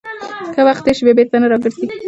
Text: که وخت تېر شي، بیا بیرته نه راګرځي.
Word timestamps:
که 0.53 0.61
وخت 0.67 0.83
تېر 0.85 0.95
شي، 0.97 1.03
بیا 1.05 1.13
بیرته 1.17 1.37
نه 1.41 1.47
راګرځي. 1.51 1.85